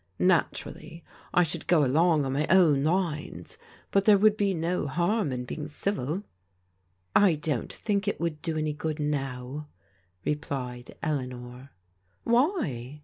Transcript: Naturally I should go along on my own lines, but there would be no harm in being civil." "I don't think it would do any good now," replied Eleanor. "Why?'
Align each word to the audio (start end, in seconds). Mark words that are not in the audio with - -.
Naturally 0.17 1.03
I 1.31 1.43
should 1.43 1.67
go 1.67 1.85
along 1.85 2.25
on 2.25 2.33
my 2.33 2.47
own 2.47 2.83
lines, 2.83 3.59
but 3.91 4.05
there 4.05 4.17
would 4.17 4.35
be 4.35 4.51
no 4.51 4.87
harm 4.87 5.31
in 5.31 5.45
being 5.45 5.67
civil." 5.67 6.23
"I 7.15 7.35
don't 7.35 7.71
think 7.71 8.07
it 8.07 8.19
would 8.19 8.41
do 8.41 8.57
any 8.57 8.73
good 8.73 8.97
now," 8.99 9.67
replied 10.25 10.89
Eleanor. 11.03 11.69
"Why?' 12.23 12.99